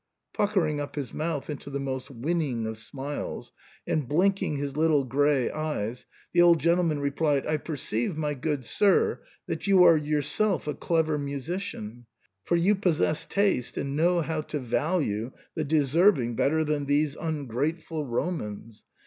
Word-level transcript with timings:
Puckering 0.33 0.79
up 0.79 0.95
his 0.95 1.13
mouth 1.13 1.47
into 1.47 1.69
the 1.69 1.79
most 1.79 2.09
winning 2.09 2.65
of 2.65 2.79
smiles, 2.79 3.51
and 3.85 4.07
blinking 4.09 4.55
his 4.55 4.75
little 4.75 5.03
grey 5.03 5.51
eyes, 5.51 6.07
the 6.33 6.41
old 6.41 6.59
gentle 6.59 6.83
man 6.85 6.97
replied," 6.99 7.45
I 7.45 7.57
perceive, 7.57 8.17
my 8.17 8.33
good 8.33 8.65
sir, 8.65 9.21
that 9.45 9.67
you 9.67 9.83
are 9.83 9.95
yourself 9.95 10.65
a 10.65 10.73
clever 10.73 11.19
musician, 11.19 12.07
for 12.43 12.55
you 12.55 12.73
possess 12.73 13.27
taste 13.27 13.77
and 13.77 13.95
know 13.95 14.21
how 14.21 14.41
to 14.41 14.57
value 14.57 15.33
the 15.53 15.63
deserving 15.65 16.35
better 16.35 16.63
than 16.63 16.87
these 16.87 17.15
ungrateful 17.15 18.03
Romans. 18.03 18.83